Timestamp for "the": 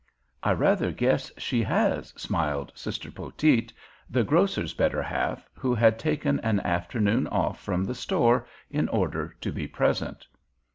4.09-4.23, 7.83-7.93